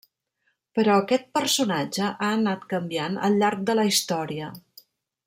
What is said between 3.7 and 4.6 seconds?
la història.